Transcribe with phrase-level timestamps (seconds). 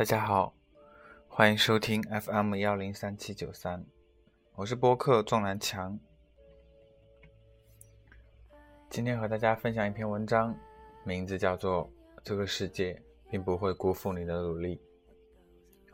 [0.00, 0.54] 大家好，
[1.28, 3.84] 欢迎收听 FM 幺零三七九三，
[4.54, 6.00] 我是播客撞南墙。
[8.88, 10.56] 今天和大家分享一篇文章，
[11.04, 11.84] 名字叫做
[12.24, 14.80] 《这个世界并不会辜负你的努力》，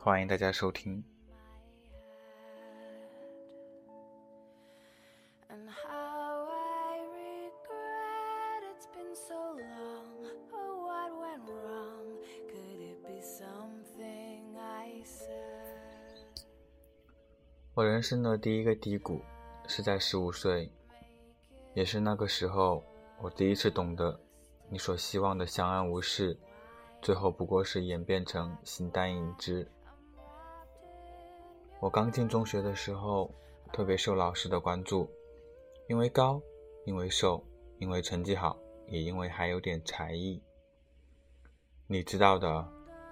[0.01, 1.03] 欢迎大家收听。
[17.77, 19.21] 我人生的第一个低谷
[19.67, 20.67] 是在十五岁，
[21.75, 22.83] 也是那个时候，
[23.21, 24.19] 我第一次懂得，
[24.67, 26.35] 你所希望的相安无事，
[27.03, 29.69] 最后不过是演变成形单影只。
[31.79, 33.29] 我刚进中学的时候，
[33.71, 35.07] 特别受老师的关注，
[35.87, 36.41] 因为高，
[36.83, 37.45] 因为瘦，
[37.77, 40.41] 因为成绩好，也因为还有点才艺。
[41.85, 42.67] 你知道的，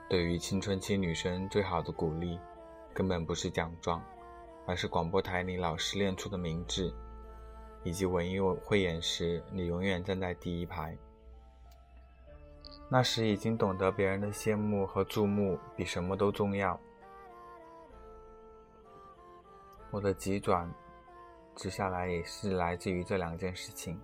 [0.10, 2.40] 对于青春期女生最好的鼓励，
[2.96, 4.04] 根本不是奖状。
[4.68, 6.92] 而是广播台里老师练出的名字，
[7.84, 10.98] 以及文艺汇演时你永远站在第一排。
[12.90, 16.80] 那时已经懂得别人的羡慕和注目比什么都重要。
[19.92, 20.68] 我的急转
[21.56, 24.00] 直下来也是来自于这两件事情。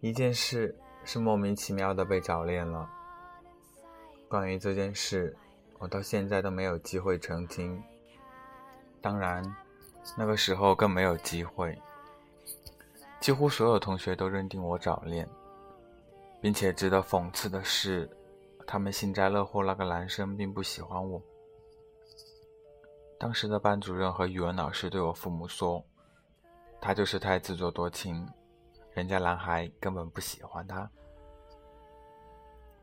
[0.00, 0.74] 一件事。
[1.12, 2.88] 是莫名其妙的被早恋了。
[4.28, 5.36] 关于这件事，
[5.80, 7.82] 我到现在都没有机会澄清。
[9.00, 9.42] 当然，
[10.16, 11.76] 那个时候更没有机会。
[13.18, 15.28] 几乎所有同学都认定我早恋，
[16.40, 18.08] 并且值得讽刺的是，
[18.64, 21.20] 他们幸灾乐祸那个男生并不喜欢我。
[23.18, 25.84] 当时的班主任和语文老师对我父母说
[26.80, 28.24] ：“他就是太自作多情。”
[28.92, 30.90] 人家男孩根本不喜欢他，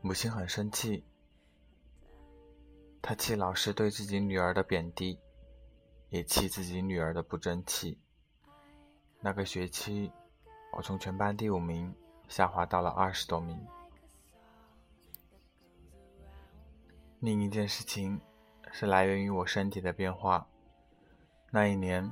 [0.00, 1.04] 母亲很生气，
[3.02, 5.18] 她气老师对自己女儿的贬低，
[6.08, 7.98] 也气自己女儿的不争气。
[9.20, 10.10] 那个学期，
[10.72, 11.94] 我从全班第五名
[12.26, 13.58] 下滑到了二十多名。
[17.20, 18.18] 另一件事情
[18.72, 20.46] 是来源于我身体的变化，
[21.50, 22.10] 那一年，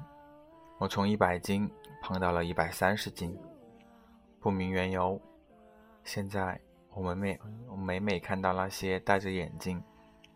[0.78, 1.70] 我从一百斤
[2.02, 3.34] 胖到了一百三十斤。
[4.46, 5.20] 不明缘由，
[6.04, 6.60] 现在
[6.94, 7.36] 我们每
[7.68, 9.82] 我每每看到那些戴着眼镜、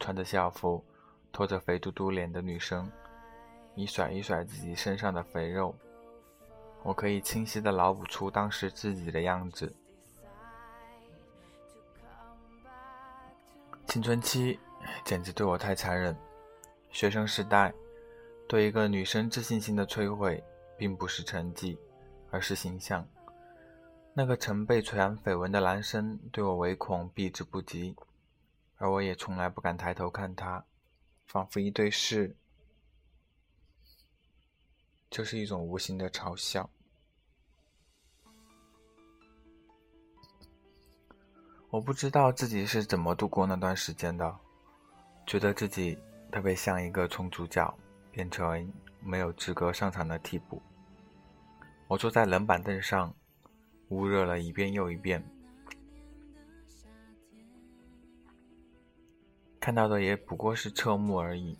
[0.00, 0.84] 穿着校服、
[1.31, 2.91] 拖着肥嘟嘟脸的女生，
[3.76, 5.72] 一甩一甩自己身上的肥肉，
[6.82, 9.72] 我可以清晰的脑补出当时自己的样子。
[13.87, 14.59] 青春期
[15.04, 16.16] 简直对我太残忍。
[16.91, 17.72] 学生时代
[18.48, 20.42] 对一个女生自信心的摧毁，
[20.77, 21.78] 并不是成绩，
[22.32, 23.06] 而是形象。
[24.12, 27.97] 那个曾被传绯闻的男生对我唯恐避之不及，
[28.76, 30.65] 而我也从来不敢抬头看他，
[31.26, 32.37] 仿佛一对视
[35.09, 36.69] 就是一种无形的嘲笑。
[41.71, 44.37] 我不知道自己是怎么度过那段时间的，
[45.25, 45.97] 觉得自己
[46.32, 47.72] 特别像一个从主角
[48.10, 50.60] 变成没有资格上场的替补。
[51.87, 53.15] 我坐在冷板凳上。
[53.90, 55.22] 捂热了一遍又一遍，
[59.60, 61.58] 看到的也不过是侧目而已。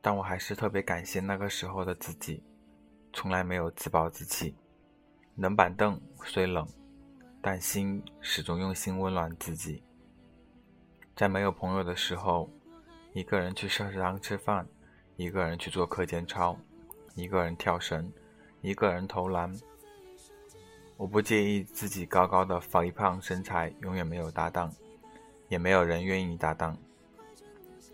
[0.00, 2.40] 但我还是特别感谢那个时候的自己，
[3.12, 4.54] 从来没有自暴自弃。
[5.34, 6.64] 冷板凳虽冷，
[7.42, 9.82] 但心始终用心温暖自己。
[11.16, 12.48] 在没有朋友的时候，
[13.12, 14.64] 一个人去食堂吃饭，
[15.16, 16.56] 一个人去做课间操，
[17.16, 18.12] 一个人跳绳，
[18.60, 19.52] 一个人投篮。
[20.96, 24.72] 我不介意自己高高的肥胖身材永远没有搭档，
[25.48, 26.76] 也没有人愿意搭档。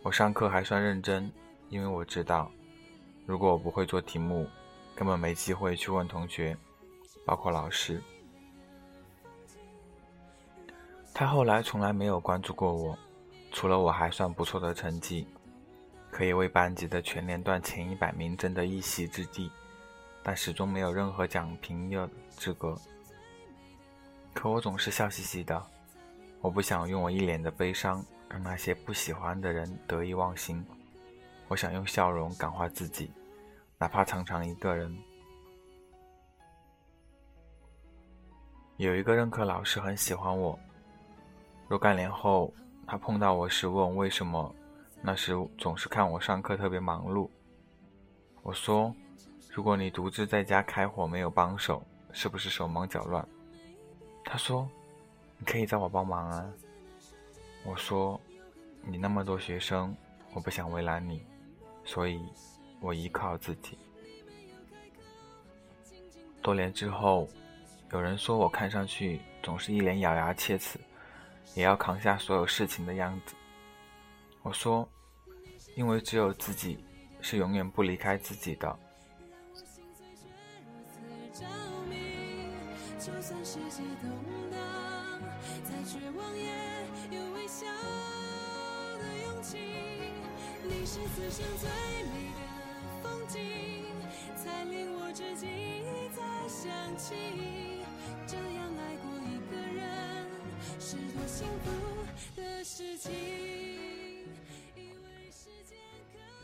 [0.03, 1.31] 我上课还算认真，
[1.69, 2.50] 因为我知道，
[3.27, 4.47] 如果我不会做题目，
[4.94, 6.56] 根本没机会去问同学，
[7.27, 8.00] 包括老师。
[11.12, 12.97] 他后来从来没有关注过我，
[13.50, 15.27] 除了我还算不错的成绩，
[16.11, 19.50] 可以为班级的全年段前一百名争得一席之地，
[20.23, 22.77] 但始终没有任何讲评的资格。
[24.33, 25.63] 可我总是笑嘻嘻的，
[26.41, 30.65] 我不想用我一脸的悲伤让那些不喜欢的人得意忘形，
[31.49, 33.11] 我想用笑容感化自己，
[33.79, 34.97] 哪怕常常一个人。
[38.79, 40.59] 有一个任课老师很喜欢我，
[41.69, 42.53] 若干年后
[42.87, 44.53] 他碰到我时问为什么，
[45.03, 47.29] 那时总是看我上课特别忙碌，
[48.43, 48.93] 我说
[49.55, 53.23] 如果你独自在家开火没有帮手，是不是手忙脚乱？”
[54.25, 54.67] 他说
[55.37, 56.51] ：“你可以找我帮忙啊。”
[57.67, 58.19] 我说
[58.81, 59.95] ：“你那么多学生，
[60.33, 61.23] 我不想为难你，
[61.85, 62.19] 所以
[62.81, 63.77] 我依靠自己。”
[66.41, 67.29] 多年之后，
[67.93, 70.81] 有人说我看上去总是一脸咬牙切齿，
[71.55, 73.35] 也要扛下所有事情的样子。
[74.41, 74.89] 我说
[75.77, 76.83] ：“因为只有自己
[77.21, 78.75] 是永远不离开自己的。”
[90.65, 91.69] 你是此生最
[92.05, 92.41] 美的
[93.03, 93.41] 风景，
[94.37, 97.85] 才令我至今一再想起，
[98.25, 99.83] 这样爱过一个人
[100.79, 101.67] 是多幸福
[102.41, 103.11] 的事情。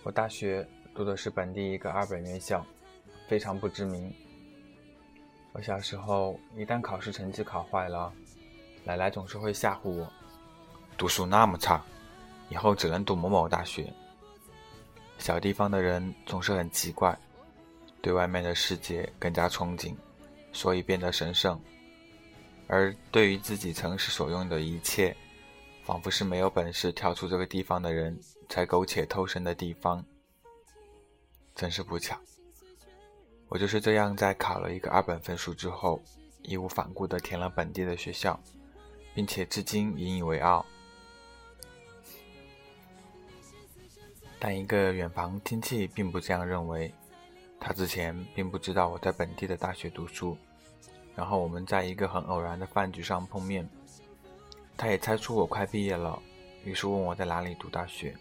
[0.02, 2.66] 我大学读的是本地一个二本院校，
[3.28, 4.12] 非常不知名。
[5.58, 8.12] 我小时候一旦考试成绩考坏了，
[8.84, 10.08] 奶奶总是会吓唬我
[10.96, 11.82] ：“读书那么差，
[12.48, 13.92] 以后只能读某某大学。”
[15.18, 17.18] 小地方的人总是很奇怪，
[18.00, 19.96] 对外面的世界更加憧憬，
[20.52, 21.58] 所以变得神圣；
[22.68, 25.12] 而对于自己曾是所用的一切，
[25.82, 28.16] 仿佛是没有本事跳出这个地方的人
[28.48, 30.04] 才苟且偷生的地方。
[31.56, 32.16] 真是不巧，
[33.48, 36.02] 我就是这样在考了一个二本分数之后，
[36.42, 38.38] 义无反顾地填了本地的学校，
[39.14, 40.64] 并且至今引以为傲。
[44.38, 46.92] 但一个远房亲戚并不这样认为，
[47.58, 50.36] 他之前并不知道我在本地的大学读书，
[51.16, 53.68] 然后我们在一个很偶然的饭局上碰面，
[54.76, 56.22] 他也猜出我快毕业了，
[56.64, 58.14] 于是问我在哪里读大学，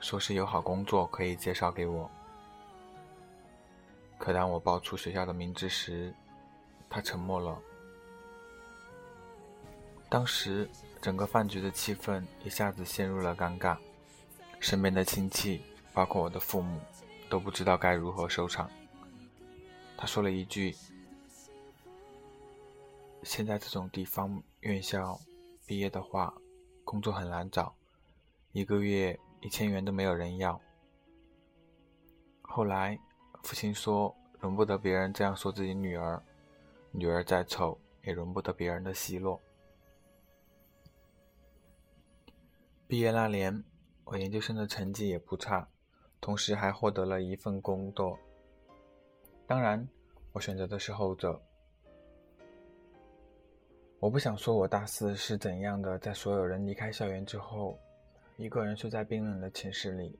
[0.00, 2.10] 说是有好工作可以介绍给我。
[4.20, 6.14] 可当我报出学校的名字时，
[6.90, 7.58] 他沉默了。
[10.10, 10.68] 当时
[11.00, 13.78] 整个饭局的气氛一下子陷入了尴尬。
[14.60, 15.62] 身边的亲戚，
[15.94, 16.78] 包括我的父母，
[17.30, 18.70] 都不知道该如何收场。
[19.96, 20.76] 他说了一句
[23.24, 25.18] ：“现在这种地方院校
[25.64, 26.34] 毕业的话，
[26.84, 27.74] 工作很难找，
[28.52, 30.60] 一个月一千元都没有人要。”
[32.42, 32.98] 后来，
[33.42, 36.22] 父亲说：“容不得别人这样说自己女儿，
[36.92, 39.40] 女儿再丑，也容不得别人的奚落。”
[42.86, 43.64] 毕业那年。
[44.06, 45.68] 我研究生的成绩也不差，
[46.20, 48.18] 同时还获得了一份工作。
[49.46, 49.88] 当然，
[50.32, 51.40] 我选择的是后者。
[54.00, 57.78] 我不想说我大四是怎样的，在所有人离开校园之后，
[58.36, 60.18] 一个人睡在冰冷的寝室里，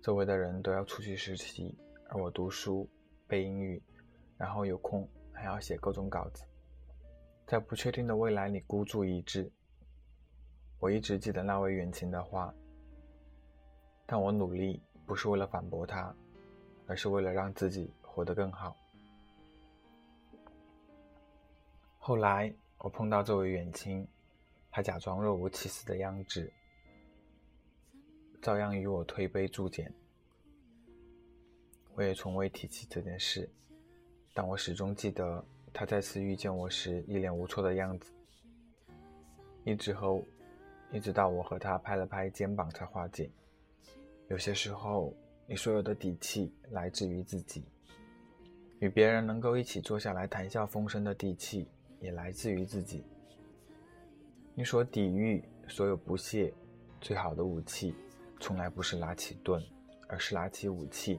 [0.00, 1.76] 周围的人都要出去实习，
[2.08, 2.88] 而我读书、
[3.26, 3.82] 背英语，
[4.36, 6.44] 然后有空还要写各种稿子，
[7.46, 9.50] 在不确定的未来里孤注一掷。
[10.78, 12.54] 我一直记得那位远亲的话。
[14.06, 16.14] 但我努力不是为了反驳他，
[16.86, 18.74] 而是为了让自己活得更好。
[21.98, 24.08] 后来我碰到这位远亲，
[24.70, 26.50] 他假装若无其事的样子，
[28.40, 29.84] 照样与我推杯助酒。
[31.98, 33.50] 我也从未提起这件事，
[34.32, 38.12] 但我始终记得他再次遇见我时一脸无措的样子。
[39.64, 40.22] 一直和，
[40.92, 43.28] 一直到我和他拍了拍肩膀才化解。
[44.28, 45.12] 有些时候，
[45.44, 47.64] 你所有的底气来自于自己；
[48.78, 51.66] 与别人能够一起坐下来谈笑风生的底气，
[51.98, 53.02] 也来自于自己。
[54.54, 56.54] 你所抵御所有不屑，
[57.00, 57.92] 最好的武器，
[58.38, 59.60] 从来不是拿起盾，
[60.06, 61.18] 而是拿起武器，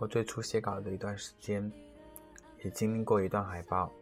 [0.00, 1.70] 我最初写稿的一段时间，
[2.64, 3.92] 也经历过一段海报。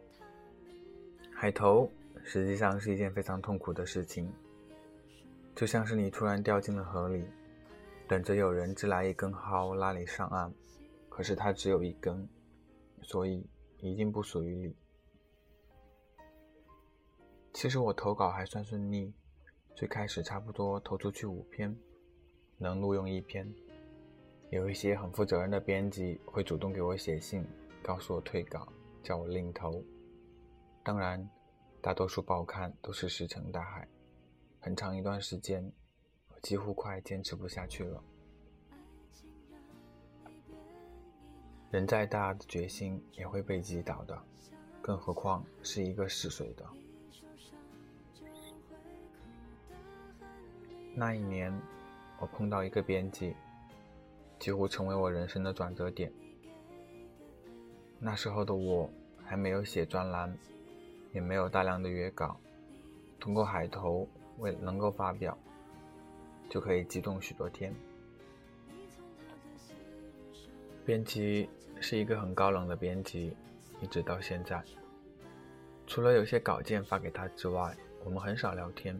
[1.35, 1.91] 海投
[2.23, 4.31] 实际上是一件非常痛苦的事情，
[5.53, 7.25] 就像是你突然掉进了河里，
[8.07, 10.53] 等着有人织来一根蒿拉你上岸，
[11.09, 12.25] 可是它只有一根，
[13.01, 13.45] 所以
[13.79, 14.73] 一定不属于你。
[17.51, 19.13] 其实我投稿还算顺利，
[19.75, 21.77] 最开始差不多投出去五篇，
[22.57, 23.53] 能录用一篇。
[24.51, 27.45] 有一些很负责任的编辑会主动给我写信，
[27.83, 28.67] 告诉我退稿，
[29.03, 29.83] 叫我另投。
[30.83, 31.29] 当然，
[31.81, 33.87] 大多数报刊都是石沉大海。
[34.59, 35.71] 很长一段时间，
[36.33, 38.03] 我几乎快坚持不下去了。
[41.69, 44.19] 人再大的决心也会被击倒的，
[44.81, 46.65] 更何况是一个嗜水的。
[50.95, 51.53] 那一年，
[52.19, 53.35] 我碰到一个编辑，
[54.39, 56.11] 几乎成为我人生的转折点。
[57.99, 58.89] 那时候的我
[59.25, 60.35] 还没有写专栏，
[61.11, 62.39] 也没有大量的约稿，
[63.19, 65.37] 通过海投为能够发表，
[66.49, 67.75] 就可以激动许多天。
[70.85, 71.49] 编辑
[71.81, 73.35] 是一个很高冷的编辑，
[73.81, 74.63] 一直到现在，
[75.85, 78.97] 除了有些稿件发给他之外，我们很少聊天。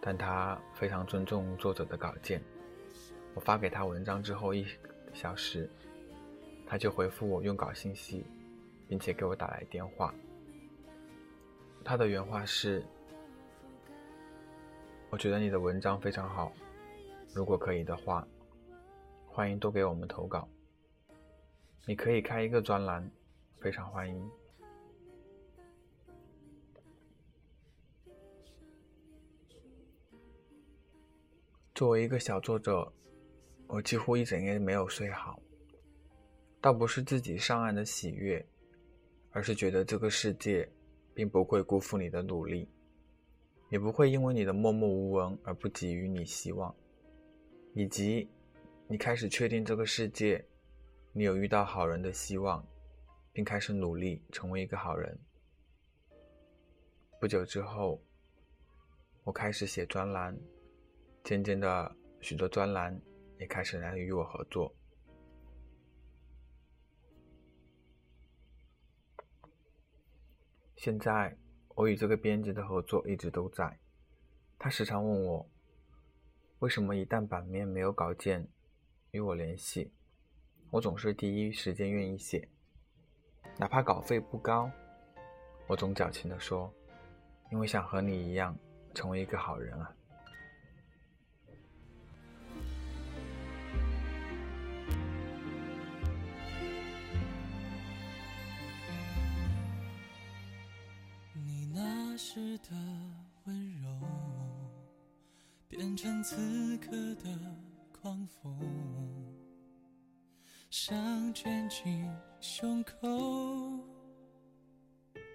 [0.00, 2.40] 但他非常尊重作者的稿件。
[3.38, 4.66] 我发给他文章之后一
[5.14, 5.70] 小时，
[6.66, 8.26] 他就回复我用稿信息，
[8.88, 10.12] 并且给我打来电话。
[11.84, 12.84] 他的原话是
[15.08, 16.52] ：“我觉得你的文章非常好，
[17.32, 18.26] 如果可以的话，
[19.28, 20.48] 欢迎多给我们投稿。
[21.86, 23.08] 你可以开一个专栏，
[23.60, 24.28] 非常欢迎。”
[31.72, 32.92] 作为一个小作者，
[33.68, 35.40] 我几乎一整夜没有睡好。
[36.60, 38.44] 倒不是自己上岸的喜悦，
[39.30, 40.68] 而是觉得这个世界
[41.14, 42.68] 并不会辜负你的努力，
[43.68, 46.74] 也不会因为你的默默无闻而不给予你希望，
[47.74, 48.28] 以及
[48.88, 50.44] 你开始确定这个世界，
[51.12, 52.66] 你有遇到好人的希望，
[53.32, 55.16] 并开始努力成为一个好人。
[57.20, 58.02] 不久之后，
[59.24, 60.36] 我开始写专栏。
[61.22, 62.98] 渐渐的，许多专栏
[63.38, 64.74] 也开始来与我合作。
[70.76, 71.36] 现在，
[71.74, 73.78] 我与这个编辑的合作一直都在。
[74.58, 75.48] 他时常问我，
[76.60, 78.48] 为什么一旦版面没有稿件
[79.10, 79.92] 与我联系，
[80.70, 82.48] 我总是第一时间愿意写，
[83.56, 84.70] 哪怕稿费不高。
[85.66, 86.72] 我总矫情的说，
[87.50, 88.56] 因为想和你一样，
[88.94, 89.94] 成为一个好人啊。
[102.18, 102.70] 时的
[103.44, 103.88] 温柔，
[105.68, 107.38] 变成此刻的
[107.92, 108.58] 狂风，
[110.68, 112.04] 想卷进
[112.40, 113.08] 胸口，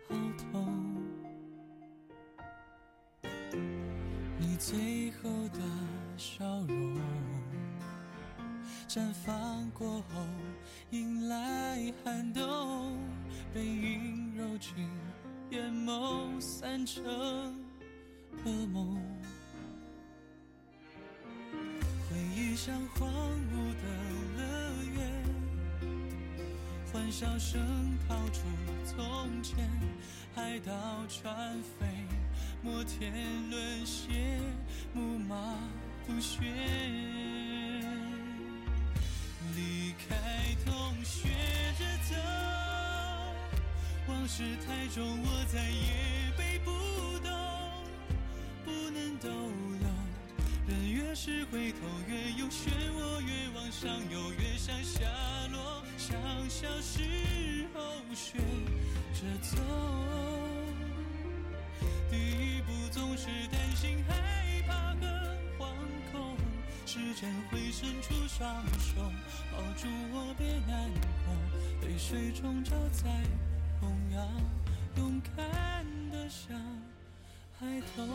[0.10, 1.02] 好痛。
[4.38, 5.60] 你最后的
[6.18, 6.98] 笑容，
[8.90, 10.28] 绽放过后，
[10.90, 12.98] 迎来寒冬，
[13.54, 14.86] 背影揉进。
[15.54, 17.04] 眼眸散成
[18.44, 19.00] 噩梦，
[22.10, 23.84] 回忆像荒芜的
[24.36, 24.42] 乐
[24.96, 24.98] 园，
[26.92, 27.62] 欢笑声
[28.08, 28.42] 逃出
[28.84, 29.70] 从前，
[30.34, 30.74] 海岛
[31.08, 31.86] 船飞，
[32.64, 33.14] 摩天
[33.52, 34.42] 轮陷，
[34.92, 35.56] 木马
[36.08, 36.42] 不旋，
[44.28, 46.72] 事太重，我再也背不
[47.20, 47.32] 动，
[48.64, 49.30] 不能逗
[49.80, 49.88] 留。
[50.66, 55.02] 人越是回头，越有漩涡，越往上游，越想下
[55.52, 55.84] 落。
[55.98, 56.18] 像
[56.50, 57.82] 小时候
[58.14, 58.38] 学
[59.14, 59.58] 着走，
[62.10, 65.06] 第一步总是担心、害怕和
[65.60, 65.68] 惶
[66.12, 66.38] 恐。
[66.86, 69.02] 时间会伸出双手，
[69.52, 70.90] 抱住我，别难
[71.26, 73.10] 过，泪水中浇在。
[73.84, 74.26] 同样
[74.96, 76.58] 勇敢的像
[77.60, 78.08] 孩童。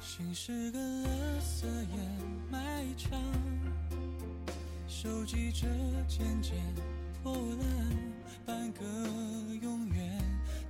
[0.00, 1.06] 心是个垃
[1.40, 1.98] 圾掩
[2.50, 3.20] 埋场，
[4.86, 5.66] 收集着
[6.08, 6.54] 渐渐
[7.22, 8.17] 破烂。
[8.44, 8.84] 半个
[9.62, 10.20] 永远，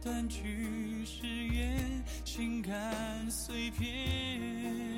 [0.03, 4.98] 断句誓言，情感碎片。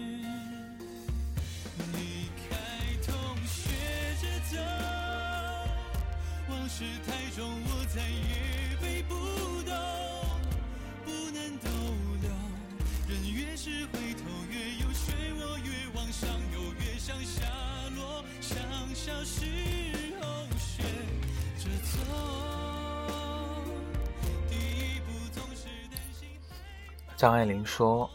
[27.21, 28.11] 张爱玲说：“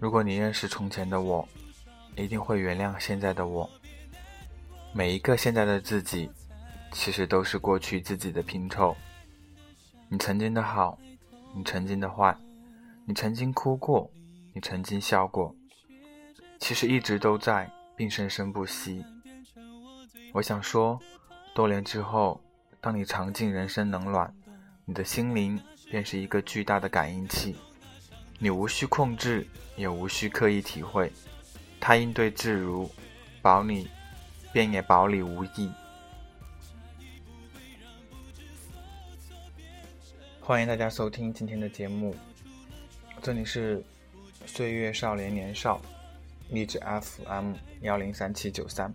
[0.00, 1.46] 如果你认识从前的我，
[2.16, 3.68] 一定会原谅现在的我。
[4.94, 6.30] 每一个现在的自己，
[6.90, 8.96] 其实都是过去自己的拼凑。
[10.08, 10.98] 你曾经的好，
[11.54, 12.34] 你曾经的坏，
[13.04, 14.10] 你曾经哭过，
[14.54, 15.54] 你曾经笑过，
[16.58, 19.04] 其实一直都在，并生生不息。
[20.32, 20.98] 我想说，
[21.54, 22.40] 多年之后，
[22.80, 24.34] 当你尝尽人生冷暖，
[24.86, 27.54] 你的心灵便是一个巨大的感应器。”
[28.40, 31.10] 你无需控制，也无需刻意体会，
[31.80, 32.90] 它应对自如，
[33.40, 33.88] 保你，
[34.52, 35.70] 便也保你无益。
[40.40, 42.14] 欢迎大家收听今天的节目，
[43.22, 43.82] 这里是
[44.44, 45.80] 岁月少年年少，
[46.50, 48.92] 励志 FM 幺零三七九三，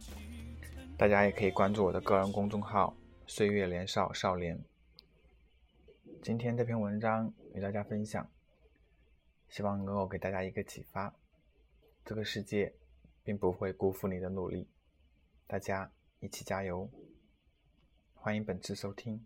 [0.98, 2.94] 大家也可以关注我的个人公众号
[3.26, 4.60] “岁月年少少年”。
[6.22, 8.30] 今天这篇文章与大家分享。
[9.50, 11.14] 希望能够给大家一个启发，
[12.06, 12.74] 这个世界
[13.24, 14.68] 并不会辜负你的努力，
[15.48, 16.90] 大家一起加油！
[18.14, 19.26] 欢迎本次收听。